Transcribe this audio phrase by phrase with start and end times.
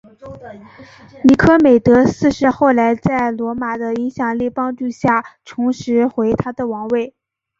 [1.25, 7.13] 尼科美德四世后来在罗马的影响力帮助下重拾回他的王位。